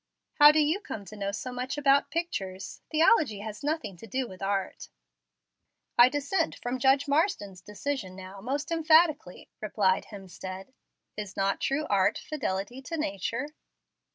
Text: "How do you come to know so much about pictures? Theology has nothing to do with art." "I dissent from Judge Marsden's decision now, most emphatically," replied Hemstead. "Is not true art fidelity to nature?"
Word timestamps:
"How 0.39 0.51
do 0.51 0.57
you 0.59 0.79
come 0.79 1.05
to 1.05 1.15
know 1.15 1.31
so 1.31 1.51
much 1.51 1.77
about 1.77 2.09
pictures? 2.09 2.81
Theology 2.89 3.41
has 3.41 3.63
nothing 3.63 3.97
to 3.97 4.07
do 4.07 4.27
with 4.27 4.41
art." 4.41 4.89
"I 5.95 6.09
dissent 6.09 6.55
from 6.55 6.79
Judge 6.79 7.07
Marsden's 7.07 7.61
decision 7.61 8.15
now, 8.15 8.41
most 8.41 8.71
emphatically," 8.71 9.51
replied 9.61 10.05
Hemstead. 10.05 10.73
"Is 11.15 11.37
not 11.37 11.61
true 11.61 11.85
art 11.87 12.17
fidelity 12.17 12.81
to 12.81 12.97
nature?" 12.97 13.49